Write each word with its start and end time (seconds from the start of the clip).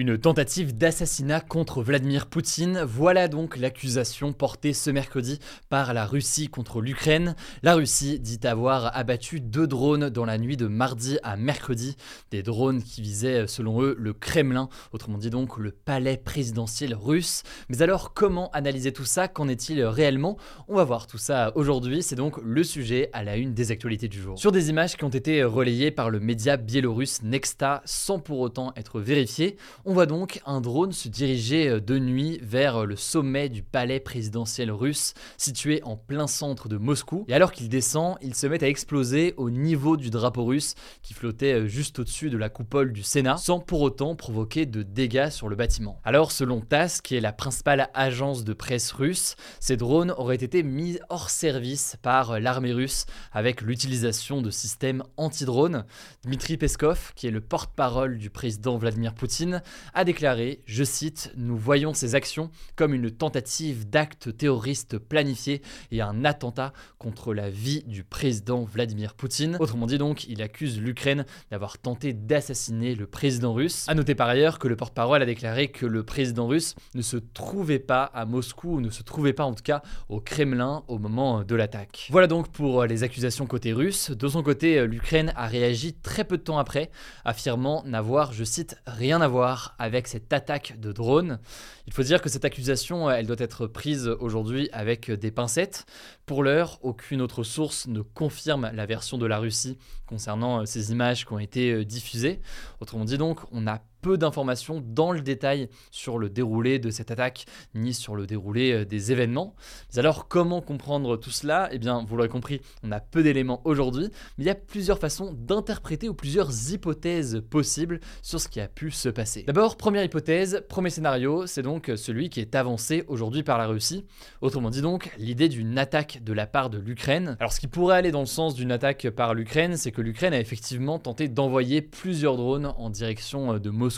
Une 0.00 0.16
tentative 0.16 0.74
d'assassinat 0.74 1.42
contre 1.42 1.82
Vladimir 1.82 2.24
Poutine, 2.24 2.84
voilà 2.88 3.28
donc 3.28 3.58
l'accusation 3.58 4.32
portée 4.32 4.72
ce 4.72 4.88
mercredi 4.88 5.40
par 5.68 5.92
la 5.92 6.06
Russie 6.06 6.48
contre 6.48 6.80
l'Ukraine. 6.80 7.36
La 7.62 7.74
Russie 7.74 8.18
dit 8.18 8.40
avoir 8.44 8.96
abattu 8.96 9.40
deux 9.40 9.66
drones 9.66 10.08
dans 10.08 10.24
la 10.24 10.38
nuit 10.38 10.56
de 10.56 10.68
mardi 10.68 11.18
à 11.22 11.36
mercredi, 11.36 11.98
des 12.30 12.42
drones 12.42 12.82
qui 12.82 13.02
visaient 13.02 13.46
selon 13.46 13.82
eux 13.82 13.94
le 13.98 14.14
Kremlin, 14.14 14.70
autrement 14.92 15.18
dit 15.18 15.28
donc 15.28 15.58
le 15.58 15.70
palais 15.70 16.16
présidentiel 16.16 16.94
russe. 16.94 17.42
Mais 17.68 17.82
alors 17.82 18.14
comment 18.14 18.50
analyser 18.52 18.94
tout 18.94 19.04
ça? 19.04 19.28
Qu'en 19.28 19.48
est-il 19.48 19.84
réellement? 19.84 20.38
On 20.68 20.76
va 20.76 20.84
voir 20.84 21.08
tout 21.08 21.18
ça 21.18 21.52
aujourd'hui, 21.56 22.02
c'est 22.02 22.16
donc 22.16 22.38
le 22.42 22.64
sujet 22.64 23.10
à 23.12 23.22
la 23.22 23.36
une 23.36 23.52
des 23.52 23.70
actualités 23.70 24.08
du 24.08 24.18
jour. 24.18 24.38
Sur 24.38 24.50
des 24.50 24.70
images 24.70 24.96
qui 24.96 25.04
ont 25.04 25.10
été 25.10 25.44
relayées 25.44 25.90
par 25.90 26.08
le 26.08 26.20
média 26.20 26.56
biélorusse 26.56 27.22
Nexta 27.22 27.82
sans 27.84 28.18
pour 28.18 28.40
autant 28.40 28.72
être 28.76 28.98
vérifiées, 28.98 29.58
voit 29.92 30.06
donc 30.06 30.40
un 30.46 30.60
drone 30.60 30.92
se 30.92 31.08
diriger 31.08 31.68
euh, 31.68 31.80
de 31.80 31.98
nuit 31.98 32.38
vers 32.42 32.76
euh, 32.76 32.84
le 32.84 32.96
sommet 32.96 33.48
du 33.48 33.62
palais 33.62 34.00
présidentiel 34.00 34.70
russe 34.70 35.14
situé 35.36 35.82
en 35.84 35.96
plein 35.96 36.26
centre 36.26 36.68
de 36.68 36.76
Moscou. 36.76 37.24
Et 37.28 37.34
alors 37.34 37.52
qu'il 37.52 37.68
descend, 37.68 38.16
il 38.20 38.34
se 38.34 38.46
met 38.46 38.62
à 38.62 38.68
exploser 38.68 39.34
au 39.36 39.50
niveau 39.50 39.96
du 39.96 40.10
drapeau 40.10 40.44
russe 40.44 40.74
qui 41.02 41.14
flottait 41.14 41.54
euh, 41.54 41.66
juste 41.66 41.98
au-dessus 41.98 42.30
de 42.30 42.36
la 42.36 42.48
coupole 42.48 42.92
du 42.92 43.02
Sénat 43.02 43.36
sans 43.36 43.58
pour 43.58 43.80
autant 43.80 44.14
provoquer 44.14 44.66
de 44.66 44.82
dégâts 44.82 45.30
sur 45.30 45.48
le 45.48 45.56
bâtiment. 45.56 46.00
Alors 46.04 46.32
selon 46.32 46.60
TASS, 46.60 47.00
qui 47.00 47.16
est 47.16 47.20
la 47.20 47.32
principale 47.32 47.88
agence 47.94 48.44
de 48.44 48.52
presse 48.52 48.92
russe, 48.92 49.36
ces 49.60 49.76
drones 49.76 50.12
auraient 50.16 50.36
été 50.36 50.62
mis 50.62 50.98
hors 51.08 51.30
service 51.30 51.96
par 52.02 52.38
l'armée 52.40 52.72
russe 52.72 53.06
avec 53.32 53.60
l'utilisation 53.62 54.42
de 54.42 54.50
systèmes 54.50 55.02
anti-drones. 55.16 55.84
Dmitri 56.24 56.56
Peskov, 56.56 57.12
qui 57.14 57.26
est 57.26 57.30
le 57.30 57.40
porte-parole 57.40 58.18
du 58.18 58.30
président 58.30 58.78
Vladimir 58.78 59.14
Poutine, 59.14 59.62
a 59.94 60.04
déclaré, 60.04 60.60
je 60.66 60.84
cite, 60.84 61.32
Nous 61.36 61.56
voyons 61.56 61.94
ces 61.94 62.14
actions 62.14 62.50
comme 62.76 62.94
une 62.94 63.10
tentative 63.10 63.88
d'acte 63.88 64.36
terroriste 64.36 64.98
planifié 64.98 65.62
et 65.90 66.00
un 66.00 66.24
attentat 66.24 66.72
contre 66.98 67.34
la 67.34 67.50
vie 67.50 67.82
du 67.86 68.04
président 68.04 68.64
Vladimir 68.64 69.14
Poutine. 69.14 69.56
Autrement 69.60 69.86
dit 69.86 69.98
donc, 69.98 70.24
il 70.28 70.42
accuse 70.42 70.80
l'Ukraine 70.80 71.24
d'avoir 71.50 71.78
tenté 71.78 72.12
d'assassiner 72.12 72.94
le 72.94 73.06
président 73.06 73.52
russe. 73.52 73.86
A 73.88 73.94
noter 73.94 74.14
par 74.14 74.28
ailleurs 74.28 74.58
que 74.58 74.68
le 74.68 74.76
porte-parole 74.76 75.22
a 75.22 75.26
déclaré 75.26 75.68
que 75.68 75.86
le 75.86 76.02
président 76.02 76.46
russe 76.46 76.74
ne 76.94 77.02
se 77.02 77.16
trouvait 77.16 77.78
pas 77.78 78.04
à 78.04 78.24
Moscou, 78.24 78.76
ou 78.76 78.80
ne 78.80 78.90
se 78.90 79.02
trouvait 79.02 79.32
pas 79.32 79.44
en 79.44 79.54
tout 79.54 79.62
cas 79.62 79.82
au 80.08 80.20
Kremlin 80.20 80.84
au 80.88 80.98
moment 80.98 81.42
de 81.42 81.54
l'attaque. 81.54 82.08
Voilà 82.10 82.26
donc 82.26 82.48
pour 82.48 82.84
les 82.84 83.02
accusations 83.02 83.46
côté 83.46 83.72
russe. 83.72 84.10
De 84.10 84.28
son 84.28 84.42
côté, 84.42 84.86
l'Ukraine 84.86 85.32
a 85.36 85.46
réagi 85.46 85.94
très 85.94 86.24
peu 86.24 86.36
de 86.36 86.42
temps 86.42 86.58
après, 86.58 86.90
affirmant 87.24 87.82
n'avoir, 87.84 88.32
je 88.32 88.44
cite, 88.44 88.76
rien 88.86 89.20
à 89.20 89.28
voir 89.28 89.59
avec 89.78 90.06
cette 90.08 90.32
attaque 90.32 90.78
de 90.78 90.92
drone. 90.92 91.38
Il 91.86 91.92
faut 91.92 92.02
dire 92.02 92.20
que 92.20 92.28
cette 92.28 92.44
accusation, 92.44 93.10
elle 93.10 93.26
doit 93.26 93.36
être 93.38 93.66
prise 93.66 94.08
aujourd'hui 94.20 94.68
avec 94.72 95.10
des 95.10 95.30
pincettes. 95.30 95.86
Pour 96.26 96.42
l'heure, 96.42 96.78
aucune 96.82 97.20
autre 97.20 97.42
source 97.42 97.86
ne 97.86 98.00
confirme 98.00 98.70
la 98.72 98.86
version 98.86 99.18
de 99.18 99.26
la 99.26 99.38
Russie 99.38 99.78
concernant 100.06 100.66
ces 100.66 100.92
images 100.92 101.26
qui 101.26 101.32
ont 101.32 101.38
été 101.38 101.84
diffusées. 101.84 102.40
Autrement 102.80 103.04
dit 103.04 103.18
donc, 103.18 103.40
on 103.52 103.62
n'a 103.62 103.82
peu 104.00 104.18
d'informations 104.18 104.82
dans 104.84 105.12
le 105.12 105.20
détail 105.20 105.68
sur 105.90 106.18
le 106.18 106.28
déroulé 106.28 106.78
de 106.78 106.90
cette 106.90 107.10
attaque 107.10 107.46
ni 107.74 107.94
sur 107.94 108.16
le 108.16 108.26
déroulé 108.26 108.72
euh, 108.72 108.84
des 108.84 109.12
événements. 109.12 109.54
Mais 109.92 109.98
alors 109.98 110.28
comment 110.28 110.60
comprendre 110.60 111.16
tout 111.16 111.30
cela? 111.30 111.68
Eh 111.72 111.78
bien, 111.78 112.04
vous 112.06 112.16
l'aurez 112.16 112.28
compris, 112.28 112.60
on 112.82 112.92
a 112.92 113.00
peu 113.00 113.22
d'éléments 113.22 113.60
aujourd'hui, 113.64 114.08
mais 114.38 114.44
il 114.44 114.46
y 114.46 114.50
a 114.50 114.54
plusieurs 114.54 114.98
façons 114.98 115.32
d'interpréter 115.32 116.08
ou 116.08 116.14
plusieurs 116.14 116.72
hypothèses 116.72 117.42
possibles 117.48 118.00
sur 118.22 118.40
ce 118.40 118.48
qui 118.48 118.60
a 118.60 118.68
pu 118.68 118.90
se 118.90 119.08
passer. 119.08 119.44
D'abord, 119.44 119.76
première 119.76 120.04
hypothèse, 120.04 120.64
premier 120.68 120.90
scénario, 120.90 121.46
c'est 121.46 121.62
donc 121.62 121.90
celui 121.96 122.30
qui 122.30 122.40
est 122.40 122.54
avancé 122.54 123.04
aujourd'hui 123.08 123.42
par 123.42 123.58
la 123.58 123.66
Russie. 123.66 124.06
Autrement 124.40 124.70
dit 124.70 124.82
donc, 124.82 125.12
l'idée 125.18 125.48
d'une 125.48 125.78
attaque 125.78 126.22
de 126.22 126.32
la 126.32 126.46
part 126.46 126.70
de 126.70 126.78
l'Ukraine. 126.78 127.36
Alors 127.40 127.52
ce 127.52 127.60
qui 127.60 127.66
pourrait 127.66 127.96
aller 127.96 128.10
dans 128.10 128.20
le 128.20 128.26
sens 128.26 128.54
d'une 128.54 128.72
attaque 128.72 129.10
par 129.10 129.34
l'Ukraine, 129.34 129.76
c'est 129.76 129.92
que 129.92 130.02
l'Ukraine 130.02 130.32
a 130.32 130.40
effectivement 130.40 130.98
tenté 130.98 131.28
d'envoyer 131.28 131.82
plusieurs 131.82 132.36
drones 132.36 132.72
en 132.76 132.90
direction 132.90 133.54
euh, 133.54 133.58
de 133.58 133.70
Moscou 133.70 133.89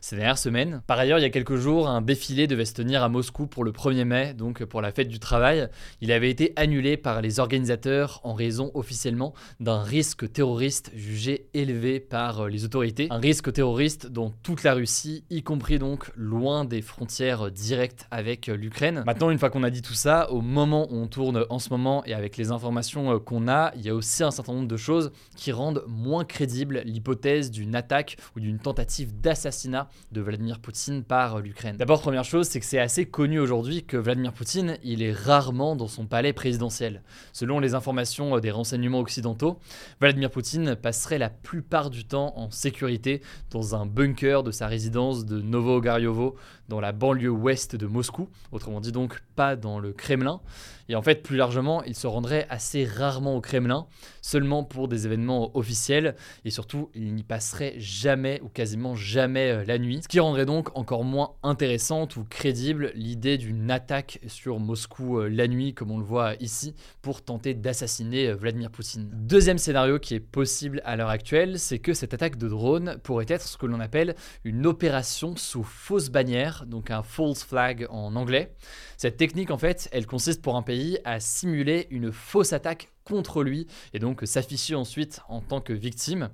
Ces 0.00 0.16
dernières 0.16 0.38
semaines. 0.38 0.82
Par 0.86 0.98
ailleurs, 0.98 1.18
il 1.18 1.22
y 1.22 1.26
a 1.26 1.30
quelques 1.30 1.56
jours, 1.56 1.88
un 1.88 2.00
défilé 2.00 2.46
devait 2.46 2.64
se 2.64 2.72
tenir 2.72 3.02
à 3.02 3.08
Moscou 3.08 3.46
pour 3.46 3.64
le 3.64 3.72
1er 3.72 4.04
mai, 4.04 4.34
donc 4.34 4.64
pour 4.64 4.80
la 4.80 4.90
fête 4.90 5.08
du 5.08 5.18
travail. 5.18 5.68
Il 6.00 6.12
avait 6.12 6.30
été 6.30 6.52
annulé 6.56 6.96
par 6.96 7.20
les 7.20 7.40
organisateurs 7.40 8.20
en 8.24 8.32
raison 8.32 8.70
officiellement 8.74 9.34
d'un 9.60 9.82
risque 9.82 10.32
terroriste 10.32 10.90
jugé 10.94 11.48
élevé 11.52 12.00
par 12.00 12.48
les 12.48 12.64
autorités. 12.64 13.08
Un 13.10 13.18
risque 13.18 13.52
terroriste 13.52 14.06
dans 14.06 14.30
toute 14.30 14.62
la 14.62 14.74
Russie, 14.74 15.24
y 15.28 15.42
compris 15.42 15.78
donc 15.78 16.10
loin 16.16 16.64
des 16.64 16.80
frontières 16.80 17.50
directes 17.50 18.06
avec 18.10 18.46
l'Ukraine. 18.46 19.02
Maintenant, 19.04 19.30
une 19.30 19.38
fois 19.38 19.50
qu'on 19.50 19.62
a 19.62 19.70
dit 19.70 19.82
tout 19.82 19.94
ça, 19.94 20.30
au 20.30 20.40
moment 20.40 20.86
où 20.90 20.96
on 20.96 21.06
tourne 21.06 21.44
en 21.50 21.58
ce 21.58 21.70
moment 21.70 22.04
et 22.06 22.14
avec 22.14 22.36
les 22.36 22.50
informations 22.50 23.18
qu'on 23.20 23.48
a, 23.48 23.72
il 23.76 23.82
y 23.82 23.90
a 23.90 23.94
aussi 23.94 24.22
un 24.22 24.30
certain 24.30 24.54
nombre 24.54 24.68
de 24.68 24.76
choses 24.76 25.12
qui 25.36 25.52
rendent 25.52 25.84
moins 25.86 26.24
crédible 26.24 26.82
l'hypothèse 26.84 27.50
d'une 27.50 27.74
attaque 27.74 28.16
ou 28.36 28.40
d'une 28.40 28.58
tentative 28.58 29.20
d'attaque 29.20 29.33
assassinat 29.34 29.88
de 30.12 30.20
Vladimir 30.20 30.60
Poutine 30.60 31.02
par 31.02 31.40
l'Ukraine. 31.40 31.76
D'abord, 31.76 32.00
première 32.00 32.22
chose, 32.22 32.46
c'est 32.46 32.60
que 32.60 32.66
c'est 32.66 32.78
assez 32.78 33.04
connu 33.04 33.40
aujourd'hui 33.40 33.82
que 33.82 33.96
Vladimir 33.96 34.32
Poutine, 34.32 34.78
il 34.84 35.02
est 35.02 35.12
rarement 35.12 35.74
dans 35.74 35.88
son 35.88 36.06
palais 36.06 36.32
présidentiel. 36.32 37.02
Selon 37.32 37.58
les 37.58 37.74
informations 37.74 38.38
des 38.38 38.52
renseignements 38.52 39.00
occidentaux, 39.00 39.58
Vladimir 40.00 40.30
Poutine 40.30 40.76
passerait 40.76 41.18
la 41.18 41.30
plupart 41.30 41.90
du 41.90 42.04
temps 42.04 42.32
en 42.36 42.52
sécurité 42.52 43.22
dans 43.50 43.74
un 43.74 43.86
bunker 43.86 44.44
de 44.44 44.52
sa 44.52 44.68
résidence 44.68 45.26
de 45.26 45.42
Novo-Garyovo, 45.42 46.36
dans 46.68 46.80
la 46.80 46.92
banlieue 46.92 47.28
ouest 47.28 47.74
de 47.76 47.86
Moscou, 47.86 48.28
autrement 48.52 48.80
dit 48.80 48.92
donc 48.92 49.20
pas 49.34 49.56
dans 49.56 49.80
le 49.80 49.92
Kremlin. 49.92 50.40
Et 50.88 50.94
en 50.94 51.02
fait, 51.02 51.22
plus 51.22 51.36
largement, 51.36 51.82
il 51.84 51.94
se 51.94 52.06
rendrait 52.06 52.46
assez 52.50 52.84
rarement 52.84 53.36
au 53.36 53.40
Kremlin, 53.40 53.86
seulement 54.22 54.64
pour 54.64 54.86
des 54.86 55.06
événements 55.06 55.56
officiels, 55.56 56.14
et 56.44 56.50
surtout, 56.50 56.90
il 56.94 57.14
n'y 57.14 57.22
passerait 57.22 57.74
jamais 57.78 58.40
ou 58.42 58.48
quasiment 58.48 58.94
jamais 58.94 59.23
euh, 59.26 59.64
la 59.66 59.78
nuit, 59.78 60.00
ce 60.02 60.08
qui 60.08 60.20
rendrait 60.20 60.46
donc 60.46 60.76
encore 60.76 61.04
moins 61.04 61.32
intéressante 61.42 62.16
ou 62.16 62.24
crédible 62.24 62.92
l'idée 62.94 63.38
d'une 63.38 63.70
attaque 63.70 64.20
sur 64.26 64.58
Moscou 64.60 65.18
euh, 65.18 65.28
la 65.28 65.48
nuit, 65.48 65.74
comme 65.74 65.90
on 65.90 65.98
le 65.98 66.04
voit 66.04 66.34
ici, 66.40 66.74
pour 67.02 67.22
tenter 67.22 67.54
d'assassiner 67.54 68.28
euh, 68.28 68.34
Vladimir 68.34 68.70
Poutine. 68.70 69.10
Deuxième 69.12 69.58
scénario 69.58 69.98
qui 69.98 70.14
est 70.14 70.20
possible 70.20 70.82
à 70.84 70.96
l'heure 70.96 71.08
actuelle, 71.08 71.58
c'est 71.58 71.78
que 71.78 71.94
cette 71.94 72.14
attaque 72.14 72.36
de 72.36 72.48
drone 72.48 72.98
pourrait 73.02 73.26
être 73.28 73.46
ce 73.46 73.56
que 73.56 73.66
l'on 73.66 73.80
appelle 73.80 74.14
une 74.44 74.66
opération 74.66 75.36
sous 75.36 75.64
fausse 75.64 76.10
bannière, 76.10 76.64
donc 76.66 76.90
un 76.90 77.02
false 77.02 77.44
flag 77.44 77.86
en 77.90 78.16
anglais. 78.16 78.54
Cette 78.96 79.16
technique, 79.16 79.50
en 79.50 79.58
fait, 79.58 79.88
elle 79.92 80.06
consiste 80.06 80.42
pour 80.42 80.56
un 80.56 80.62
pays 80.62 80.98
à 81.04 81.20
simuler 81.20 81.86
une 81.90 82.12
fausse 82.12 82.52
attaque 82.52 82.90
contre 83.04 83.42
lui 83.42 83.66
et 83.92 83.98
donc 83.98 84.22
s'afficher 84.24 84.74
ensuite 84.74 85.20
en 85.28 85.40
tant 85.40 85.60
que 85.60 85.72
victime. 85.72 86.30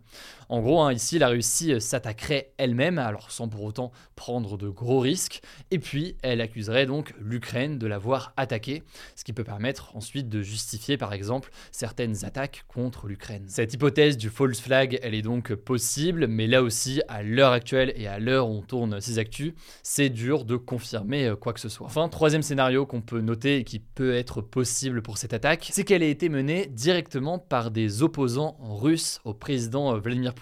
En 0.51 0.63
gros, 0.63 0.81
hein, 0.81 0.93
ici, 0.93 1.21
la 1.21 1.29
Russie 1.29 1.75
euh, 1.75 1.79
s'attaquerait 1.79 2.51
elle-même, 2.59 2.99
alors 2.99 3.31
sans 3.31 3.49
pour 3.49 3.63
autant 3.63 3.93
prendre 4.17 4.59
de 4.59 4.69
gros 4.69 4.99
risques, 4.99 5.43
et 5.71 5.79
puis 5.79 6.17
elle 6.23 6.41
accuserait 6.41 6.87
donc 6.87 7.15
l'Ukraine 7.21 7.79
de 7.79 7.87
l'avoir 7.87 8.35
attaqué, 8.37 8.83
ce 9.15 9.23
qui 9.23 9.33
peut 9.33 9.45
permettre 9.45 9.97
ensuite 9.97 10.29
de 10.29 10.43
justifier 10.43 10.97
par 10.97 11.13
exemple 11.13 11.53
certaines 11.71 12.25
attaques 12.25 12.65
contre 12.67 13.07
l'Ukraine. 13.07 13.45
Cette 13.47 13.75
hypothèse 13.75 14.17
du 14.17 14.29
false 14.29 14.61
flag, 14.61 14.99
elle 15.05 15.15
est 15.15 15.23
donc 15.23 15.55
possible, 15.55 16.27
mais 16.27 16.49
là 16.49 16.65
aussi, 16.65 17.01
à 17.07 17.23
l'heure 17.23 17.53
actuelle 17.53 17.93
et 17.95 18.09
à 18.09 18.19
l'heure 18.19 18.49
où 18.49 18.55
on 18.55 18.63
tourne 18.63 19.01
ces 19.01 19.21
actus, 19.21 19.55
c'est 19.85 20.11
dur 20.11 20.45
de 20.45 20.57
confirmer 20.57 21.29
euh, 21.29 21.37
quoi 21.37 21.53
que 21.53 21.61
ce 21.61 21.69
soit. 21.69 21.87
Enfin, 21.87 22.09
troisième 22.09 22.43
scénario 22.43 22.87
qu'on 22.87 23.03
peut 23.03 23.21
noter 23.21 23.59
et 23.59 23.65
qui 23.65 23.79
peut 23.79 24.15
être 24.15 24.41
possible 24.41 25.01
pour 25.01 25.17
cette 25.17 25.33
attaque, 25.33 25.69
c'est 25.71 25.85
qu'elle 25.85 26.03
ait 26.03 26.11
été 26.11 26.29
menée 26.29 26.67
directement 26.67 27.39
par 27.39 27.71
des 27.71 28.03
opposants 28.03 28.57
russes 28.61 29.21
au 29.25 29.33
président 29.33 29.95
euh, 29.95 30.01
Vladimir 30.01 30.35
Poutine. 30.35 30.40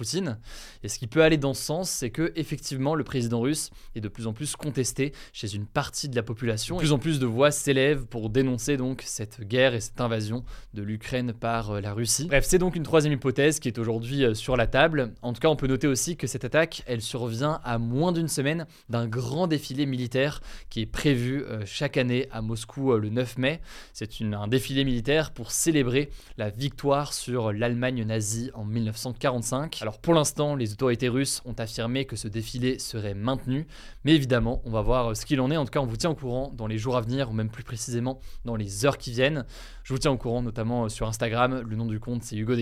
Et 0.83 0.89
ce 0.89 0.99
qui 0.99 1.07
peut 1.07 1.23
aller 1.23 1.37
dans 1.37 1.55
ce 1.55 1.63
sens, 1.63 1.91
c'est 1.91 2.11
que 2.11 2.33
effectivement 2.37 2.95
le 2.95 3.05
président 3.05 3.41
russe 3.41 3.71
est 3.95 4.01
de 4.01 4.09
plus 4.09 4.27
en 4.27 4.33
plus 4.33 4.57
contesté 4.57 5.13
chez 5.33 5.55
une 5.55 5.67
partie 5.67 6.09
de 6.09 6.17
la 6.17 6.23
population. 6.23 6.77
De 6.77 6.81
plus 6.81 6.93
en 6.93 6.99
plus 6.99 7.19
de 7.19 7.27
voix 7.27 7.51
s'élèvent 7.51 8.07
pour 8.07 8.31
dénoncer 8.31 8.77
donc 8.77 9.03
cette 9.05 9.41
guerre 9.41 9.75
et 9.75 9.81
cette 9.81 10.01
invasion 10.01 10.45
de 10.75 10.83
l'Ukraine 10.83 11.33
par 11.33 11.73
euh, 11.73 11.81
la 11.81 11.93
Russie. 11.93 12.27
Bref, 12.27 12.45
c'est 12.47 12.59
donc 12.59 12.77
une 12.77 12.83
troisième 12.83 13.13
hypothèse 13.13 13.61
qui 13.61 13.69
est 13.69 13.79
aujourd'hui 13.79 14.25
euh, 14.25 14.35
sur 14.35 14.57
la 14.57 14.67
table. 14.67 15.13
En 15.23 15.33
tout 15.33 15.41
cas, 15.41 15.49
on 15.49 15.57
peut 15.57 15.67
noter 15.67 15.87
aussi 15.87 16.17
que 16.17 16.27
cette 16.27 16.45
attaque, 16.45 16.83
elle 16.87 17.03
survient 17.03 17.61
à 17.65 17.79
moins 17.79 18.13
d'une 18.13 18.29
semaine 18.29 18.67
d'un 18.89 19.07
grand 19.07 19.47
défilé 19.47 19.87
militaire 19.87 20.41
qui 20.71 20.81
est 20.83 20.87
prévu 20.87 21.45
chaque 21.65 21.97
année 21.97 22.29
à 22.31 22.43
Moscou 22.43 22.97
le 22.97 23.09
9 23.09 23.39
mai. 23.39 23.61
C'est 23.93 24.11
un 24.23 24.49
défilé 24.49 24.85
militaire 24.85 25.33
pour 25.33 25.51
célébrer 25.51 26.11
la 26.37 26.51
victoire 26.51 27.13
sur 27.13 27.53
l'Allemagne 27.53 28.05
nazie 28.05 28.51
en 28.55 28.65
1945. 28.65 29.81
Alors 29.81 29.88
pour 29.97 30.13
l'instant, 30.13 30.55
les 30.55 30.73
autorités 30.73 31.09
russes 31.09 31.41
ont 31.47 31.55
affirmé 31.59 32.05
que 32.05 32.17
ce 32.17 32.29
défilé 32.29 32.79
serait 32.79 33.15
maintenu, 33.15 33.67
mais 34.05 34.15
évidemment, 34.15 34.61
on 34.67 34.71
va 34.71 34.83
voir 34.83 35.17
ce 35.17 35.25
qu'il 35.25 35.41
en 35.41 35.51
est. 35.51 35.57
En 35.57 35.65
tout 35.65 35.71
cas, 35.71 35.81
on 35.81 35.87
vous 35.87 35.97
tient 35.97 36.11
au 36.11 36.15
courant 36.15 36.53
dans 36.55 36.67
les 36.67 36.77
jours 36.77 36.97
à 36.97 37.01
venir, 37.01 37.31
ou 37.31 37.33
même 37.33 37.49
plus 37.49 37.65
précisément 37.65 38.21
dans 38.45 38.57
les 38.57 38.85
heures 38.85 38.99
qui 38.99 39.13
viennent. 39.13 39.47
Je 39.85 39.95
vous 39.95 39.99
tiens 39.99 40.11
au 40.11 40.19
courant, 40.19 40.43
notamment 40.43 40.91
sur 40.91 41.09
Instagram. 41.09 41.63
Le 41.67 41.75
nom 41.75 41.87
du 41.87 41.99
compte, 41.99 42.23
c'est 42.23 42.37
Hugo. 42.37 42.55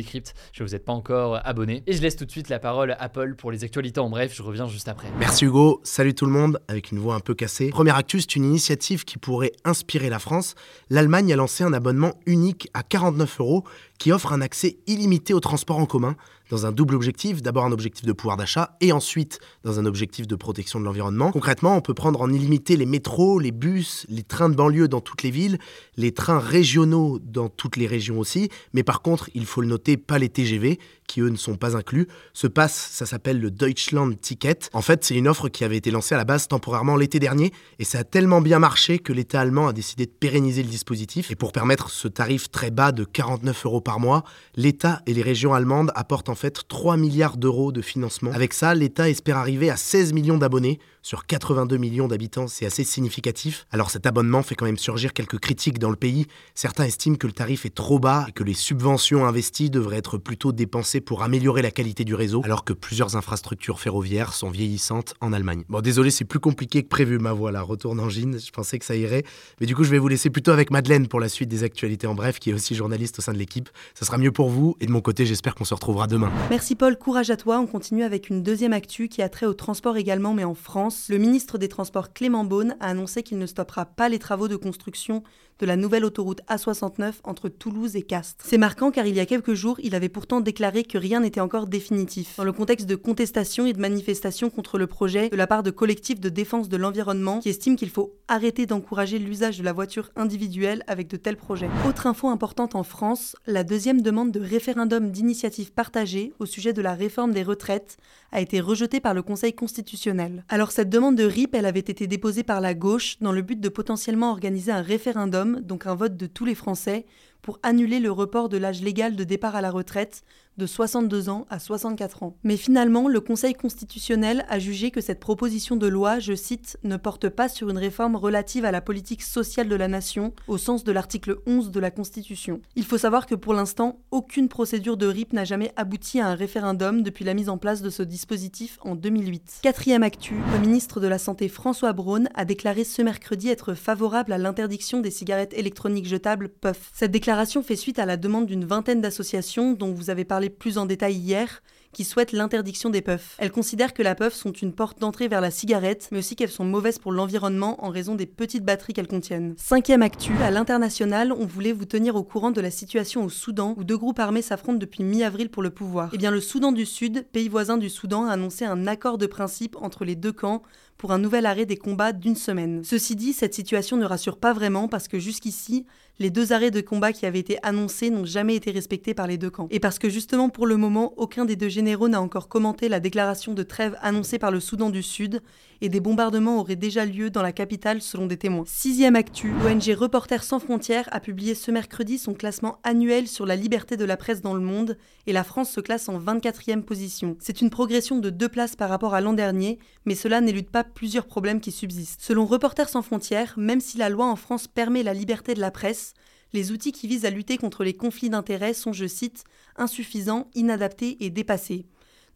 Je 0.52 0.62
vous 0.62 0.74
êtes 0.76 0.84
pas 0.84 0.92
encore 0.92 1.40
abonné. 1.44 1.82
Et 1.88 1.92
je 1.92 2.00
laisse 2.00 2.14
tout 2.14 2.24
de 2.24 2.30
suite 2.30 2.48
la 2.48 2.60
parole 2.60 2.96
à 3.00 3.08
Paul 3.08 3.34
pour 3.34 3.50
les 3.50 3.64
actualités 3.64 3.98
en 3.98 4.08
bref. 4.08 4.32
Je 4.32 4.42
reviens 4.42 4.68
juste 4.68 4.86
après. 4.86 5.08
Merci 5.18 5.44
Hugo. 5.44 5.80
Salut 5.82 6.14
tout 6.14 6.26
le 6.26 6.30
monde, 6.30 6.60
avec 6.68 6.92
une 6.92 7.00
voix 7.00 7.16
un 7.16 7.20
peu 7.20 7.34
cassée. 7.34 7.70
Première 7.70 7.96
actu, 7.96 8.20
c'est 8.20 8.36
une 8.36 8.44
initiative 8.44 9.04
qui 9.04 9.18
pourrait 9.18 9.52
inspirer 9.64 10.08
la 10.08 10.20
France. 10.20 10.54
L'Allemagne 10.88 11.32
a 11.32 11.36
lancé 11.36 11.64
un 11.64 11.72
abonnement 11.72 12.14
unique 12.26 12.70
à 12.74 12.84
49 12.84 13.40
euros 13.40 13.64
qui 13.98 14.12
offre 14.12 14.32
un 14.32 14.40
accès 14.40 14.76
illimité 14.86 15.34
au 15.34 15.40
transport 15.40 15.78
en 15.78 15.86
commun 15.86 16.16
dans 16.50 16.66
un 16.66 16.72
double 16.72 16.94
objectif, 16.94 17.42
d'abord 17.42 17.64
un 17.64 17.72
objectif 17.72 18.04
de 18.04 18.12
pouvoir 18.12 18.36
d'achat 18.36 18.76
et 18.80 18.92
ensuite 18.92 19.40
dans 19.64 19.78
un 19.80 19.86
objectif 19.86 20.26
de 20.26 20.36
protection 20.36 20.80
de 20.80 20.84
l'environnement. 20.84 21.32
Concrètement, 21.32 21.76
on 21.76 21.80
peut 21.80 21.94
prendre 21.94 22.20
en 22.20 22.32
illimité 22.32 22.76
les 22.76 22.86
métros, 22.86 23.38
les 23.38 23.52
bus, 23.52 24.06
les 24.08 24.22
trains 24.22 24.48
de 24.48 24.54
banlieue 24.54 24.88
dans 24.88 25.00
toutes 25.00 25.22
les 25.22 25.30
villes, 25.30 25.58
les 25.96 26.12
trains 26.12 26.38
régionaux 26.38 27.18
dans 27.20 27.48
toutes 27.48 27.76
les 27.76 27.86
régions 27.86 28.18
aussi, 28.18 28.48
mais 28.72 28.82
par 28.82 29.02
contre, 29.02 29.30
il 29.34 29.46
faut 29.46 29.60
le 29.60 29.68
noter, 29.68 29.96
pas 29.96 30.18
les 30.18 30.28
TGV 30.28 30.78
qui 31.06 31.20
eux 31.20 31.28
ne 31.28 31.36
sont 31.36 31.56
pas 31.56 31.76
inclus. 31.76 32.08
Ce 32.32 32.46
pass, 32.46 32.90
ça 32.92 33.06
s'appelle 33.06 33.40
le 33.40 33.50
Deutschland 33.50 34.12
Ticket. 34.20 34.58
En 34.72 34.82
fait, 34.82 35.04
c'est 35.04 35.14
une 35.14 35.28
offre 35.28 35.48
qui 35.48 35.64
avait 35.64 35.76
été 35.76 35.90
lancée 35.90 36.14
à 36.14 36.18
la 36.18 36.24
base 36.24 36.48
temporairement 36.48 36.96
l'été 36.96 37.18
dernier 37.18 37.52
et 37.78 37.84
ça 37.84 38.00
a 38.00 38.04
tellement 38.04 38.40
bien 38.40 38.58
marché 38.58 38.98
que 38.98 39.12
l'État 39.12 39.40
allemand 39.40 39.68
a 39.68 39.72
décidé 39.72 40.06
de 40.06 40.10
pérenniser 40.10 40.62
le 40.62 40.68
dispositif. 40.68 41.30
Et 41.30 41.36
pour 41.36 41.52
permettre 41.52 41.90
ce 41.90 42.08
tarif 42.08 42.50
très 42.50 42.70
bas 42.70 42.92
de 42.92 43.04
49 43.04 43.66
euros 43.66 43.80
par 43.80 44.00
mois, 44.00 44.24
l'État 44.56 45.00
et 45.06 45.14
les 45.14 45.22
régions 45.22 45.54
allemandes 45.54 45.92
apportent 45.94 46.28
en 46.28 46.34
fait 46.36 46.62
3 46.68 46.96
milliards 46.96 47.36
d'euros 47.36 47.72
de 47.72 47.82
financement. 47.82 48.30
Avec 48.32 48.52
ça, 48.52 48.74
l'État 48.74 49.08
espère 49.08 49.36
arriver 49.36 49.70
à 49.70 49.76
16 49.76 50.12
millions 50.12 50.38
d'abonnés 50.38 50.78
sur 51.06 51.24
82 51.24 51.76
millions 51.76 52.08
d'habitants, 52.08 52.48
c'est 52.48 52.66
assez 52.66 52.82
significatif. 52.82 53.68
Alors 53.70 53.90
cet 53.90 54.06
abonnement 54.06 54.42
fait 54.42 54.56
quand 54.56 54.64
même 54.64 54.76
surgir 54.76 55.12
quelques 55.12 55.38
critiques 55.38 55.78
dans 55.78 55.90
le 55.90 55.94
pays. 55.94 56.26
Certains 56.56 56.82
estiment 56.82 57.14
que 57.14 57.28
le 57.28 57.32
tarif 57.32 57.64
est 57.64 57.72
trop 57.72 58.00
bas 58.00 58.24
et 58.28 58.32
que 58.32 58.42
les 58.42 58.54
subventions 58.54 59.24
investies 59.24 59.70
devraient 59.70 59.98
être 59.98 60.18
plutôt 60.18 60.50
dépensées 60.50 61.00
pour 61.00 61.22
améliorer 61.22 61.62
la 61.62 61.70
qualité 61.70 62.02
du 62.02 62.16
réseau, 62.16 62.42
alors 62.44 62.64
que 62.64 62.72
plusieurs 62.72 63.14
infrastructures 63.14 63.78
ferroviaires 63.78 64.32
sont 64.32 64.50
vieillissantes 64.50 65.14
en 65.20 65.32
Allemagne. 65.32 65.62
Bon, 65.68 65.80
désolé, 65.80 66.10
c'est 66.10 66.24
plus 66.24 66.40
compliqué 66.40 66.82
que 66.82 66.88
prévu, 66.88 67.20
ma 67.20 67.32
voix 67.32 67.52
là, 67.52 67.62
retourne 67.62 68.00
en 68.00 68.08
gine, 68.08 68.40
je 68.44 68.50
pensais 68.50 68.80
que 68.80 68.84
ça 68.84 68.96
irait. 68.96 69.22
Mais 69.60 69.66
du 69.66 69.76
coup, 69.76 69.84
je 69.84 69.90
vais 69.90 69.98
vous 69.98 70.08
laisser 70.08 70.30
plutôt 70.30 70.50
avec 70.50 70.72
Madeleine 70.72 71.06
pour 71.06 71.20
la 71.20 71.28
suite 71.28 71.48
des 71.48 71.62
actualités 71.62 72.08
en 72.08 72.16
bref, 72.16 72.40
qui 72.40 72.50
est 72.50 72.52
aussi 72.52 72.74
journaliste 72.74 73.20
au 73.20 73.22
sein 73.22 73.32
de 73.32 73.38
l'équipe. 73.38 73.68
Ça 73.94 74.04
sera 74.06 74.18
mieux 74.18 74.32
pour 74.32 74.50
vous, 74.50 74.74
et 74.80 74.86
de 74.86 74.90
mon 74.90 75.02
côté, 75.02 75.24
j'espère 75.24 75.54
qu'on 75.54 75.64
se 75.64 75.74
retrouvera 75.74 76.08
demain. 76.08 76.32
Merci 76.50 76.74
Paul, 76.74 76.98
courage 76.98 77.30
à 77.30 77.36
toi. 77.36 77.60
On 77.60 77.68
continue 77.68 78.02
avec 78.02 78.28
une 78.28 78.42
deuxième 78.42 78.72
actu 78.72 79.06
qui 79.06 79.22
a 79.22 79.28
trait 79.28 79.46
au 79.46 79.54
transport 79.54 79.96
également, 79.96 80.34
mais 80.34 80.42
en 80.42 80.54
France 80.54 80.95
le 81.08 81.18
ministre 81.18 81.58
des 81.58 81.68
Transports 81.68 82.12
Clément 82.12 82.44
Beaune 82.44 82.76
a 82.80 82.88
annoncé 82.88 83.22
qu'il 83.22 83.38
ne 83.38 83.46
stoppera 83.46 83.86
pas 83.86 84.08
les 84.08 84.18
travaux 84.18 84.48
de 84.48 84.56
construction 84.56 85.22
de 85.58 85.66
la 85.66 85.76
nouvelle 85.76 86.04
autoroute 86.04 86.42
A69 86.48 87.14
entre 87.24 87.48
Toulouse 87.48 87.96
et 87.96 88.02
Castres. 88.02 88.44
C'est 88.46 88.58
marquant 88.58 88.90
car 88.90 89.06
il 89.06 89.14
y 89.14 89.20
a 89.20 89.26
quelques 89.26 89.54
jours, 89.54 89.78
il 89.82 89.94
avait 89.94 90.08
pourtant 90.08 90.40
déclaré 90.40 90.84
que 90.84 90.98
rien 90.98 91.20
n'était 91.20 91.40
encore 91.40 91.66
définitif. 91.66 92.36
Dans 92.36 92.44
le 92.44 92.52
contexte 92.52 92.86
de 92.86 92.94
contestation 92.94 93.66
et 93.66 93.72
de 93.72 93.80
manifestation 93.80 94.50
contre 94.50 94.78
le 94.78 94.86
projet 94.86 95.30
de 95.30 95.36
la 95.36 95.46
part 95.46 95.62
de 95.62 95.70
collectifs 95.70 96.20
de 96.20 96.28
défense 96.28 96.68
de 96.68 96.76
l'environnement 96.76 97.40
qui 97.40 97.48
estiment 97.48 97.76
qu'il 97.76 97.90
faut 97.90 98.14
arrêter 98.28 98.66
d'encourager 98.66 99.18
l'usage 99.18 99.58
de 99.58 99.64
la 99.64 99.72
voiture 99.72 100.10
individuelle 100.16 100.82
avec 100.86 101.08
de 101.08 101.16
tels 101.16 101.36
projets. 101.36 101.70
Autre 101.88 102.06
info 102.06 102.28
importante 102.28 102.74
en 102.74 102.82
France, 102.82 103.36
la 103.46 103.64
deuxième 103.64 104.02
demande 104.02 104.32
de 104.32 104.40
référendum 104.40 105.10
d'initiative 105.10 105.72
partagée 105.72 106.32
au 106.38 106.46
sujet 106.46 106.72
de 106.72 106.82
la 106.82 106.94
réforme 106.94 107.32
des 107.32 107.42
retraites 107.42 107.96
a 108.32 108.40
été 108.40 108.60
rejetée 108.60 109.00
par 109.00 109.14
le 109.14 109.22
Conseil 109.22 109.54
constitutionnel. 109.54 110.44
Alors 110.48 110.72
cette 110.72 110.85
demande 110.86 111.16
de 111.16 111.24
RIP, 111.24 111.54
avait 111.54 111.80
été 111.80 112.06
déposée 112.06 112.42
par 112.42 112.60
la 112.60 112.74
gauche 112.74 113.18
dans 113.20 113.32
le 113.32 113.42
but 113.42 113.60
de 113.60 113.68
potentiellement 113.68 114.30
organiser 114.30 114.72
un 114.72 114.82
référendum, 114.82 115.60
donc 115.60 115.86
un 115.86 115.94
vote 115.94 116.16
de 116.16 116.26
tous 116.26 116.44
les 116.44 116.54
Français, 116.54 117.06
pour 117.46 117.60
annuler 117.62 118.00
le 118.00 118.10
report 118.10 118.48
de 118.48 118.56
l'âge 118.56 118.82
légal 118.82 119.14
de 119.14 119.22
départ 119.22 119.54
à 119.54 119.60
la 119.60 119.70
retraite 119.70 120.24
de 120.56 120.66
62 120.66 121.28
ans 121.28 121.46
à 121.50 121.58
64 121.58 122.22
ans. 122.22 122.36
Mais 122.42 122.56
finalement, 122.56 123.08
le 123.08 123.20
Conseil 123.20 123.54
constitutionnel 123.54 124.46
a 124.48 124.58
jugé 124.58 124.90
que 124.90 125.00
cette 125.00 125.20
proposition 125.20 125.76
de 125.76 125.86
loi, 125.86 126.18
je 126.18 126.34
cite, 126.34 126.78
ne 126.82 126.96
porte 126.96 127.28
pas 127.28 127.48
sur 127.48 127.68
une 127.68 127.78
réforme 127.78 128.16
relative 128.16 128.64
à 128.64 128.70
la 128.70 128.80
politique 128.80 129.22
sociale 129.22 129.68
de 129.68 129.76
la 129.76 129.88
nation 129.88 130.32
au 130.48 130.58
sens 130.58 130.84
de 130.84 130.92
l'article 130.92 131.36
11 131.46 131.70
de 131.70 131.80
la 131.80 131.90
Constitution. 131.90 132.60
Il 132.74 132.84
faut 132.84 132.98
savoir 132.98 133.26
que 133.26 133.34
pour 133.34 133.52
l'instant, 133.52 134.00
aucune 134.10 134.48
procédure 134.48 134.96
de 134.96 135.06
RIP 135.06 135.32
n'a 135.32 135.44
jamais 135.44 135.72
abouti 135.76 136.20
à 136.20 136.28
un 136.28 136.34
référendum 136.34 137.02
depuis 137.02 137.24
la 137.24 137.34
mise 137.34 137.48
en 137.48 137.58
place 137.58 137.82
de 137.82 137.90
ce 137.90 138.02
dispositif 138.02 138.78
en 138.82 138.94
2008. 138.94 139.60
Quatrième 139.62 140.02
actu, 140.02 140.34
le 140.52 140.58
ministre 140.58 141.00
de 141.00 141.06
la 141.06 141.18
Santé 141.18 141.48
François 141.48 141.92
Braun 141.92 142.28
a 142.34 142.44
déclaré 142.44 142.84
ce 142.84 143.02
mercredi 143.02 143.50
être 143.50 143.74
favorable 143.74 144.32
à 144.32 144.38
l'interdiction 144.38 145.00
des 145.00 145.10
cigarettes 145.10 145.54
électroniques 145.54 146.06
jetables 146.06 146.48
puff. 146.48 146.90
Cette 146.94 147.10
déclaration 147.10 147.35
fait 147.44 147.76
suite 147.76 147.98
à 147.98 148.06
la 148.06 148.16
demande 148.16 148.46
d'une 148.46 148.64
vingtaine 148.64 149.00
d'associations 149.00 149.72
dont 149.72 149.92
vous 149.92 150.10
avez 150.10 150.24
parlé 150.24 150.50
plus 150.50 150.78
en 150.78 150.86
détail 150.86 151.14
hier, 151.14 151.62
qui 151.92 152.04
souhaitent 152.04 152.32
l'interdiction 152.32 152.90
des 152.90 153.00
puffs. 153.00 153.36
Elles 153.38 153.50
considèrent 153.50 153.94
que 153.94 154.02
la 154.02 154.14
puff 154.14 154.34
sont 154.34 154.52
une 154.52 154.74
porte 154.74 155.00
d'entrée 155.00 155.28
vers 155.28 155.40
la 155.40 155.50
cigarette, 155.50 156.08
mais 156.12 156.18
aussi 156.18 156.36
qu'elles 156.36 156.50
sont 156.50 156.64
mauvaises 156.64 156.98
pour 156.98 157.10
l'environnement 157.10 157.82
en 157.82 157.88
raison 157.88 158.14
des 158.14 158.26
petites 158.26 158.64
batteries 158.64 158.92
qu'elles 158.92 159.08
contiennent. 159.08 159.54
Cinquième 159.56 160.02
actu, 160.02 160.32
à 160.42 160.50
l'international, 160.50 161.32
on 161.32 161.46
voulait 161.46 161.72
vous 161.72 161.86
tenir 161.86 162.14
au 162.16 162.22
courant 162.22 162.50
de 162.50 162.60
la 162.60 162.70
situation 162.70 163.24
au 163.24 163.30
Soudan, 163.30 163.74
où 163.78 163.84
deux 163.84 163.96
groupes 163.96 164.18
armés 164.18 164.42
s'affrontent 164.42 164.78
depuis 164.78 165.04
mi-avril 165.04 165.48
pour 165.48 165.62
le 165.62 165.70
pouvoir. 165.70 166.10
Eh 166.12 166.18
bien, 166.18 166.30
le 166.30 166.40
Soudan 166.40 166.72
du 166.72 166.84
Sud, 166.84 167.26
pays 167.32 167.48
voisin 167.48 167.78
du 167.78 167.88
Soudan, 167.88 168.26
a 168.26 168.32
annoncé 168.32 168.66
un 168.66 168.86
accord 168.86 169.16
de 169.16 169.26
principe 169.26 169.76
entre 169.80 170.04
les 170.04 170.16
deux 170.16 170.32
camps 170.32 170.62
pour 170.98 171.12
un 171.12 171.18
nouvel 171.18 171.46
arrêt 171.46 171.66
des 171.66 171.76
combats 171.76 172.12
d'une 172.12 172.36
semaine. 172.36 172.82
Ceci 172.84 173.16
dit, 173.16 173.32
cette 173.32 173.54
situation 173.54 173.96
ne 173.96 174.04
rassure 174.04 174.38
pas 174.38 174.52
vraiment 174.52 174.88
parce 174.88 175.08
que 175.08 175.18
jusqu'ici, 175.18 175.84
les 176.18 176.30
deux 176.30 176.52
arrêts 176.52 176.70
de 176.70 176.80
combat 176.80 177.12
qui 177.12 177.26
avaient 177.26 177.38
été 177.38 177.58
annoncés 177.62 178.08
n'ont 178.08 178.24
jamais 178.24 178.56
été 178.56 178.70
respectés 178.70 179.12
par 179.12 179.26
les 179.26 179.36
deux 179.36 179.50
camps. 179.50 179.68
Et 179.70 179.80
parce 179.80 179.98
que 179.98 180.08
justement 180.08 180.48
pour 180.48 180.66
le 180.66 180.76
moment, 180.76 181.12
aucun 181.18 181.44
des 181.44 181.56
deux 181.56 181.68
généraux 181.68 182.08
n'a 182.08 182.22
encore 182.22 182.48
commenté 182.48 182.88
la 182.88 183.00
déclaration 183.00 183.52
de 183.52 183.62
trêve 183.62 183.96
annoncée 184.00 184.38
par 184.38 184.50
le 184.50 184.60
Soudan 184.60 184.90
du 184.90 185.02
Sud, 185.02 185.42
et 185.82 185.90
des 185.90 186.00
bombardements 186.00 186.60
auraient 186.60 186.74
déjà 186.74 187.04
lieu 187.04 187.28
dans 187.28 187.42
la 187.42 187.52
capitale 187.52 188.00
selon 188.00 188.26
des 188.26 188.38
témoins. 188.38 188.64
Sixième 188.66 189.14
actu, 189.14 189.52
l'ONG 189.62 189.94
Reporters 189.94 190.42
sans 190.42 190.58
frontières 190.58 191.06
a 191.12 191.20
publié 191.20 191.54
ce 191.54 191.70
mercredi 191.70 192.16
son 192.16 192.32
classement 192.32 192.78
annuel 192.82 193.28
sur 193.28 193.44
la 193.44 193.56
liberté 193.56 193.98
de 193.98 194.06
la 194.06 194.16
presse 194.16 194.40
dans 194.40 194.54
le 194.54 194.60
monde, 194.60 194.96
et 195.26 195.34
la 195.34 195.44
France 195.44 195.70
se 195.70 195.80
classe 195.80 196.08
en 196.08 196.18
24e 196.18 196.82
position. 196.82 197.36
C'est 197.40 197.60
une 197.60 197.68
progression 197.68 198.18
de 198.18 198.30
deux 198.30 198.48
places 198.48 198.74
par 198.74 198.88
rapport 198.88 199.12
à 199.12 199.20
l'an 199.20 199.34
dernier, 199.34 199.78
mais 200.06 200.14
cela 200.14 200.40
n'élude 200.40 200.70
pas 200.70 200.85
plusieurs 200.94 201.26
problèmes 201.26 201.60
qui 201.60 201.72
subsistent. 201.72 202.20
Selon 202.22 202.46
Reporters 202.46 202.88
sans 202.88 203.02
frontières, 203.02 203.54
même 203.56 203.80
si 203.80 203.98
la 203.98 204.08
loi 204.08 204.26
en 204.26 204.36
France 204.36 204.66
permet 204.68 205.02
la 205.02 205.14
liberté 205.14 205.54
de 205.54 205.60
la 205.60 205.70
presse, 205.70 206.14
les 206.52 206.72
outils 206.72 206.92
qui 206.92 207.08
visent 207.08 207.24
à 207.24 207.30
lutter 207.30 207.58
contre 207.58 207.84
les 207.84 207.94
conflits 207.94 208.30
d'intérêts 208.30 208.74
sont, 208.74 208.92
je 208.92 209.06
cite, 209.06 209.44
insuffisants, 209.76 210.48
inadaptés 210.54 211.24
et 211.24 211.30
dépassés 211.30 211.86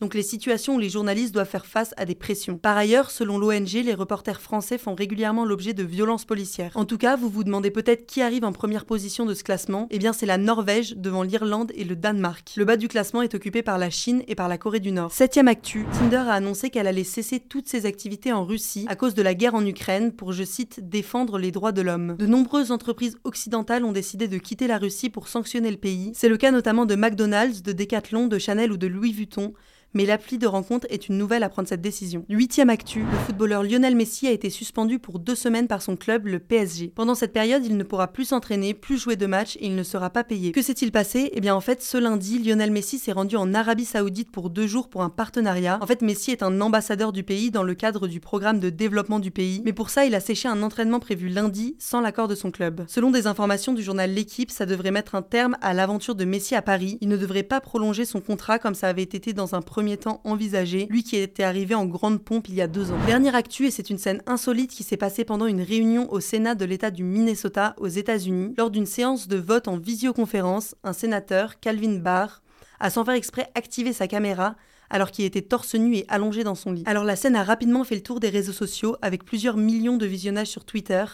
donc 0.01 0.15
les 0.15 0.23
situations 0.23 0.77
où 0.77 0.79
les 0.79 0.89
journalistes 0.89 1.35
doivent 1.35 1.49
faire 1.49 1.67
face 1.67 1.93
à 1.97 2.05
des 2.05 2.15
pressions. 2.15 2.57
Par 2.57 2.77
ailleurs, 2.77 3.11
selon 3.11 3.39
l'ONG, 3.39 3.73
les 3.85 3.95
reporters 3.95 4.41
français 4.41 4.79
font 4.79 4.95
régulièrement 4.95 5.45
l'objet 5.45 5.75
de 5.75 5.83
violences 5.83 6.25
policières. 6.25 6.73
En 6.75 6.87
tout 6.87 6.99
cas, 6.99 7.17
vous 7.17 7.29
vous 7.29 7.45
demandez 7.45 7.71
peut-être 7.71 8.07
qui 8.07 8.23
arrive 8.23 8.45
en 8.45 8.53
première 8.53 8.87
position 8.87 9.27
de 9.27 9.35
ce 9.35 9.45
classement. 9.45 9.89
Eh 9.91 9.99
bien, 9.99 10.13
c'est 10.13 10.27
la 10.27 10.39
Norvège 10.39 10.97
devant 10.97 11.23
l'Irlande 11.23 11.73
et 11.75 11.85
le 11.85 11.97
Danemark. 11.97 12.53
Le 12.57 12.65
bas 12.65 12.77
du 12.77 12.89
classement 12.89 13.23
est 13.23 13.35
occupé 13.35 13.63
par 13.63 13.79
la 13.79 13.91
Chine 13.91 14.23
et 14.27 14.35
par 14.35 14.49
la 14.49 14.57
Corée 14.57 14.81
du 14.81 14.93
Nord. 14.93 15.13
Septième 15.13 15.49
actu, 15.49 15.85
Tinder 15.99 16.17
a 16.17 16.33
annoncé 16.33 16.71
qu'elle 16.71 16.87
allait 16.87 17.05
cesser 17.05 17.41
toutes 17.41 17.69
ses 17.69 17.85
activités 17.85 18.33
en 18.33 18.45
Russie 18.45 18.87
à 18.89 18.97
cause 18.97 19.15
de 19.15 19.23
la 19.23 19.35
guerre 19.35 19.55
en 19.55 19.67
Ukraine 19.67 20.13
pour, 20.13 20.33
je 20.33 20.45
cite, 20.45 20.89
défendre 20.89 21.39
les 21.39 21.51
droits 21.51 21.73
de 21.73 21.83
l'homme. 21.83 22.17
De 22.19 22.27
nombreuses 22.27 22.71
entreprises 22.71 23.19
occidentales 23.25 23.85
ont 23.85 23.93
décidé 23.93 24.29
de 24.29 24.39
quitter 24.39 24.67
la 24.67 24.79
Russie 24.79 25.11
pour 25.11 25.29
sanctionner 25.29 25.71
le 25.71 25.77
pays. 25.77 26.13
C'est 26.15 26.29
le 26.29 26.39
cas 26.39 26.51
notamment 26.51 26.87
de 26.87 26.95
McDonald's, 26.95 27.63
de 27.63 27.73
Decathlon, 27.73 28.29
de 28.29 28.39
Chanel 28.39 28.73
ou 28.73 28.79
de 28.79 28.87
Louis 28.87 29.13
Vuitton 29.13 29.53
mais 29.95 30.07
l'appli 30.07 30.39
de 30.39 30.47
rencontre 30.47 30.87
est 30.91 31.09
une 31.09 31.19
nouvelle 31.19 31.43
à 31.43 31.49
prendre 31.49 31.69
cette 31.69 31.81
décision. 31.81 32.25
Huitième 32.29 32.71
actu, 32.71 33.01
le 33.01 33.19
footballeur 33.27 33.63
Lionel 33.63 33.97
Messi 33.97 34.27
a 34.27 34.31
été 34.31 34.51
suspendu 34.51 34.99
pour 34.99 35.19
deux 35.19 35.35
semaines 35.35 35.67
par 35.67 35.83
son 35.83 35.97
club, 35.97 36.27
le 36.27 36.39
PSG. 36.39 36.93
Pendant 36.95 37.15
cette 37.15 37.33
période, 37.33 37.65
il 37.65 37.77
ne 37.77 37.83
pourra 37.83 38.09
plus 38.09 38.27
s'entraîner, 38.27 38.75
plus 38.75 38.99
jouer 38.99 39.17
de 39.17 39.27
match 39.27 39.57
et 39.57 39.67
il 39.67 39.75
ne 39.75 39.83
sera 39.83 40.11
pas 40.11 40.25
payé. 40.25 40.53
Que 40.53 40.63
s'est-il 40.63 40.93
passé? 40.93 41.31
Eh 41.35 41.41
bien 41.41 41.55
en 41.55 41.61
fait, 41.61 41.83
ce 41.83 41.99
lundi, 41.99 42.39
Lionel 42.39 42.71
Messi 42.71 42.99
s'est 42.99 43.13
rendu 43.13 43.37
en 43.37 43.55
Arabie 43.55 43.85
Saoudite 43.85 44.31
pour 44.31 44.51
deux 44.51 44.67
jours 44.67 44.89
pour 44.89 45.03
un 45.03 45.11
partenariat. 45.11 45.79
En 45.81 45.87
fait, 45.87 46.03
Messi 46.03 46.31
est 46.31 46.43
un 46.43 46.61
ambassadeur 46.61 47.13
du 47.13 47.23
pays 47.23 47.51
dans 47.51 47.63
le 47.63 47.75
cadre 47.75 48.07
du 48.07 48.21
programme 48.21 48.61
de 48.61 48.71
développement 48.71 49.19
du 49.19 49.31
pays, 49.31 49.63
mais 49.65 49.73
pour 49.73 49.91
ça, 49.91 50.05
il 50.05 50.15
a 50.15 50.21
séché 50.21 50.49
un 50.49 50.63
entraînement 50.63 51.01
prévu 51.01 51.29
lundi 51.29 51.75
sans 51.79 52.01
l'accord 52.01 52.29
de 52.29 52.35
son 52.35 52.51
club. 52.51 52.85
Selon 52.87 53.11
des 53.11 53.27
informations 53.27 53.73
du 53.73 53.83
journal 53.83 54.11
L'équipe, 54.11 54.51
ça 54.51 54.67
devrait 54.67 54.91
mettre 54.91 55.15
un 55.15 55.23
terme 55.23 55.57
à 55.61 55.73
l'aventure 55.73 56.15
de 56.15 56.25
Messi 56.25 56.55
à 56.55 56.63
Paris. 56.63 56.99
Il 57.01 57.09
ne 57.09 57.17
devrait 57.17 57.43
pas 57.43 57.61
prolonger 57.61 58.05
son 58.05 58.21
contrat 58.21 58.59
comme 58.59 58.75
ça 58.75 58.89
avait 58.89 59.03
été 59.03 59.33
dans 59.33 59.55
un 59.55 59.63
premier 59.63 59.80
temps 59.97 60.21
envisagé, 60.25 60.87
lui 60.91 61.03
qui 61.03 61.17
était 61.17 61.43
arrivé 61.43 61.75
en 61.75 61.87
grande 61.87 62.23
pompe 62.23 62.49
il 62.49 62.55
y 62.55 62.63
a 62.63 62.67
deux 62.67 62.91
ans. 62.91 62.99
Dernière 63.07 63.35
actu, 63.35 63.67
et 63.67 63.71
c'est 63.71 63.91
une 63.91 63.99
scène 63.99 64.23
insolite 64.27 64.71
qui 64.71 64.83
s'est 64.83 64.97
passée 64.97 65.25
pendant 65.25 65.47
une 65.47 65.63
réunion 65.63 66.13
au 66.13 66.21
Sénat 66.21 66.55
de 66.55 66.65
l'État 66.65 66.91
du 66.91 67.03
Minnesota 67.03 67.75
aux 67.79 67.89
États-Unis. 67.89 68.55
Lors 68.57 68.71
d'une 68.71 68.87
séance 68.87 69.29
de 69.29 69.37
vote 69.37 69.69
en 69.69 69.77
visioconférence, 69.77 70.75
un 70.85 70.93
sénateur, 70.93 71.61
Calvin 71.61 71.99
Barr, 71.99 72.43
a 72.79 72.91
sans 72.91 73.05
faire 73.05 73.15
exprès 73.15 73.51
activé 73.55 73.93
sa 73.93 74.07
caméra 74.07 74.57
alors 74.91 75.13
qu'il 75.13 75.25
était 75.25 75.43
torse 75.43 75.75
nu 75.75 75.97
et 75.97 76.05
allongé 76.09 76.45
dans 76.45 76.57
son 76.57 76.73
lit. 76.73 76.83
Alors 76.87 77.05
la 77.05 77.17
scène 77.17 77.37
a 77.37 77.45
rapidement 77.45 77.85
fait 77.85 77.95
le 77.95 78.03
tour 78.03 78.21
des 78.21 78.29
réseaux 78.29 78.53
sociaux 78.53 78.97
avec 79.03 79.25
plusieurs 79.25 79.57
millions 79.57 79.97
de 79.97 80.07
visionnages 80.07 80.49
sur 80.49 80.65
Twitter, 80.65 81.05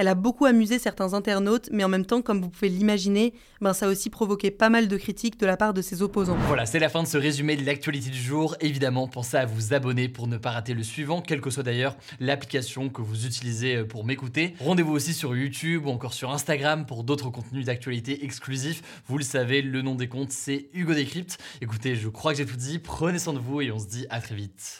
elle 0.00 0.08
a 0.08 0.14
beaucoup 0.14 0.46
amusé 0.46 0.78
certains 0.78 1.12
internautes, 1.12 1.68
mais 1.72 1.84
en 1.84 1.88
même 1.90 2.06
temps, 2.06 2.22
comme 2.22 2.40
vous 2.40 2.48
pouvez 2.48 2.70
l'imaginer, 2.70 3.34
ben 3.60 3.74
ça 3.74 3.84
a 3.84 3.90
aussi 3.90 4.08
provoqué 4.08 4.50
pas 4.50 4.70
mal 4.70 4.88
de 4.88 4.96
critiques 4.96 5.38
de 5.38 5.44
la 5.44 5.58
part 5.58 5.74
de 5.74 5.82
ses 5.82 6.00
opposants. 6.00 6.38
Voilà, 6.46 6.64
c'est 6.64 6.78
la 6.78 6.88
fin 6.88 7.02
de 7.02 7.06
ce 7.06 7.18
résumé 7.18 7.54
de 7.54 7.66
l'actualité 7.66 8.08
du 8.08 8.18
jour. 8.18 8.56
Évidemment, 8.62 9.08
pensez 9.08 9.36
à 9.36 9.44
vous 9.44 9.74
abonner 9.74 10.08
pour 10.08 10.26
ne 10.26 10.38
pas 10.38 10.52
rater 10.52 10.72
le 10.72 10.82
suivant, 10.84 11.20
quelle 11.20 11.42
que 11.42 11.50
soit 11.50 11.64
d'ailleurs 11.64 11.98
l'application 12.18 12.88
que 12.88 13.02
vous 13.02 13.26
utilisez 13.26 13.76
euh, 13.76 13.84
pour 13.84 14.06
m'écouter. 14.06 14.54
Rendez-vous 14.60 14.92
aussi 14.92 15.12
sur 15.12 15.36
YouTube 15.36 15.84
ou 15.84 15.90
encore 15.90 16.14
sur 16.14 16.30
Instagram 16.30 16.86
pour 16.86 17.04
d'autres 17.04 17.28
contenus 17.28 17.66
d'actualité 17.66 18.24
exclusifs. 18.24 18.80
Vous 19.06 19.18
le 19.18 19.24
savez, 19.24 19.60
le 19.60 19.82
nom 19.82 19.96
des 19.96 20.08
comptes, 20.08 20.32
c'est 20.32 20.70
Hugo 20.72 20.94
Décrypte. 20.94 21.36
Écoutez, 21.60 21.94
je 21.94 22.08
crois 22.08 22.32
que 22.32 22.38
j'ai 22.38 22.46
tout 22.46 22.56
dit. 22.56 22.78
Prenez 22.78 23.18
soin 23.18 23.34
de 23.34 23.38
vous 23.38 23.60
et 23.60 23.70
on 23.70 23.78
se 23.78 23.86
dit 23.86 24.06
à 24.08 24.22
très 24.22 24.34
vite. 24.34 24.79